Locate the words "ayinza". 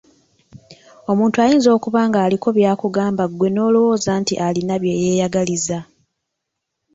1.43-1.69